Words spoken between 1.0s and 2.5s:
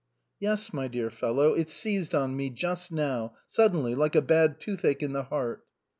fellow, it seized on me,